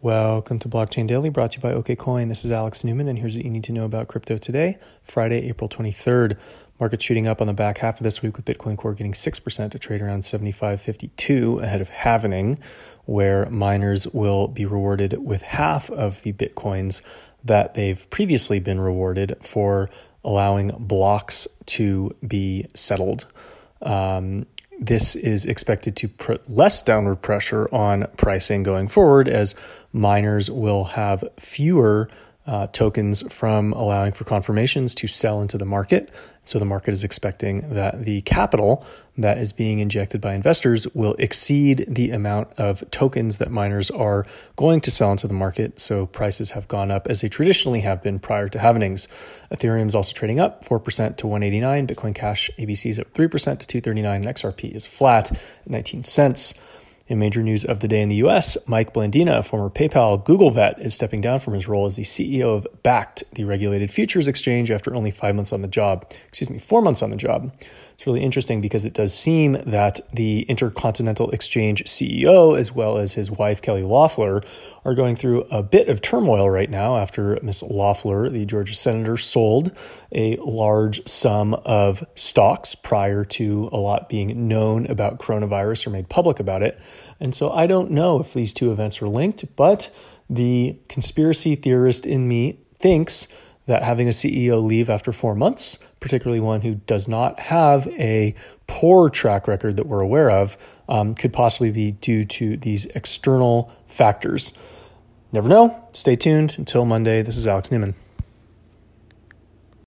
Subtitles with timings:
[0.00, 2.28] Welcome to Blockchain Daily, brought to you by OKCoin.
[2.28, 5.48] This is Alex Newman, and here's what you need to know about crypto today, Friday,
[5.48, 6.38] April 23rd.
[6.78, 9.70] Market shooting up on the back half of this week with Bitcoin Core getting 6%
[9.72, 12.60] to trade around 75.52 ahead of halvening,
[13.06, 17.02] where miners will be rewarded with half of the Bitcoins
[17.42, 19.90] that they've previously been rewarded for
[20.22, 23.26] allowing blocks to be settled.
[23.82, 24.46] Um,
[24.78, 29.54] this is expected to put less downward pressure on pricing going forward as
[29.92, 32.08] miners will have fewer
[32.48, 36.10] uh, tokens from allowing for confirmations to sell into the market.
[36.44, 38.86] So the market is expecting that the capital
[39.18, 44.24] that is being injected by investors will exceed the amount of tokens that miners are
[44.56, 45.78] going to sell into the market.
[45.78, 49.08] So prices have gone up as they traditionally have been prior to halvenings.
[49.50, 51.86] Ethereum is also trading up 4% to 189.
[51.86, 54.24] Bitcoin Cash ABC is up 3% to 239.
[54.24, 56.54] And XRP is flat at 19 cents.
[57.08, 60.50] In major news of the day in the US, Mike Blandina, a former PayPal Google
[60.50, 64.28] vet, is stepping down from his role as the CEO of Bakkt, the regulated futures
[64.28, 66.04] exchange, after only five months on the job.
[66.28, 67.50] Excuse me, four months on the job.
[67.98, 73.14] It's really interesting because it does seem that the Intercontinental Exchange CEO, as well as
[73.14, 74.40] his wife, Kelly Loeffler,
[74.84, 79.16] are going through a bit of turmoil right now after Miss Loeffler, the Georgia senator,
[79.16, 79.76] sold
[80.12, 86.08] a large sum of stocks prior to a lot being known about coronavirus or made
[86.08, 86.78] public about it.
[87.18, 89.92] And so I don't know if these two events are linked, but
[90.30, 93.26] the conspiracy theorist in me thinks
[93.68, 98.34] that having a CEO leave after four months, particularly one who does not have a
[98.66, 100.56] poor track record that we're aware of,
[100.88, 104.54] um, could possibly be due to these external factors.
[105.32, 105.86] Never know.
[105.92, 107.20] Stay tuned until Monday.
[107.20, 107.94] This is Alex Newman.